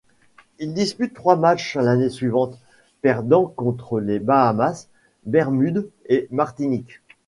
[0.57, 2.57] Ils disputent trois matchs l'année suivante,
[3.03, 4.87] perdant contre les Bahamas,
[5.27, 7.01] Bermudes et Martinique.